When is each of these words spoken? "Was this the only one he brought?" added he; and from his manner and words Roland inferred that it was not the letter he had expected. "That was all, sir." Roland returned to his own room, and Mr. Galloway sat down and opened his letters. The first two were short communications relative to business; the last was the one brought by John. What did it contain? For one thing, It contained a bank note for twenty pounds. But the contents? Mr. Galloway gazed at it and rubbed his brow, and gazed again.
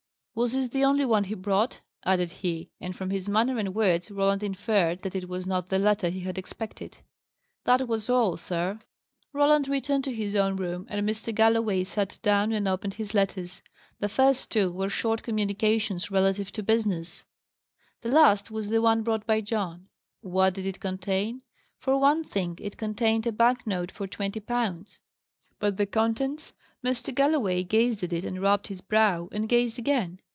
"Was 0.33 0.53
this 0.53 0.69
the 0.69 0.85
only 0.85 1.03
one 1.05 1.25
he 1.25 1.35
brought?" 1.35 1.81
added 2.05 2.31
he; 2.31 2.71
and 2.79 2.95
from 2.95 3.09
his 3.09 3.27
manner 3.27 3.59
and 3.59 3.75
words 3.75 4.09
Roland 4.09 4.41
inferred 4.41 5.01
that 5.01 5.13
it 5.13 5.27
was 5.27 5.45
not 5.45 5.67
the 5.67 5.77
letter 5.77 6.07
he 6.07 6.21
had 6.21 6.37
expected. 6.37 6.99
"That 7.65 7.85
was 7.87 8.09
all, 8.09 8.37
sir." 8.37 8.79
Roland 9.33 9.67
returned 9.67 10.05
to 10.05 10.15
his 10.15 10.33
own 10.37 10.55
room, 10.55 10.87
and 10.89 11.07
Mr. 11.07 11.35
Galloway 11.35 11.83
sat 11.83 12.17
down 12.23 12.53
and 12.53 12.65
opened 12.65 12.93
his 12.93 13.13
letters. 13.13 13.61
The 13.99 14.07
first 14.07 14.49
two 14.49 14.71
were 14.71 14.89
short 14.89 15.21
communications 15.21 16.09
relative 16.09 16.53
to 16.53 16.63
business; 16.63 17.25
the 18.01 18.09
last 18.09 18.49
was 18.49 18.69
the 18.69 18.81
one 18.81 19.03
brought 19.03 19.27
by 19.27 19.41
John. 19.41 19.89
What 20.21 20.53
did 20.53 20.65
it 20.65 20.79
contain? 20.79 21.41
For 21.77 21.99
one 21.99 22.23
thing, 22.23 22.57
It 22.61 22.77
contained 22.77 23.27
a 23.27 23.33
bank 23.33 23.67
note 23.67 23.91
for 23.91 24.07
twenty 24.07 24.39
pounds. 24.39 25.01
But 25.59 25.75
the 25.75 25.85
contents? 25.85 26.53
Mr. 26.83 27.13
Galloway 27.13 27.61
gazed 27.61 28.01
at 28.01 28.11
it 28.11 28.23
and 28.23 28.41
rubbed 28.41 28.65
his 28.65 28.81
brow, 28.81 29.29
and 29.31 29.47
gazed 29.47 29.77
again. 29.77 30.19